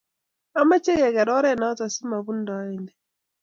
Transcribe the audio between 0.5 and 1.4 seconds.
Ameche ke ker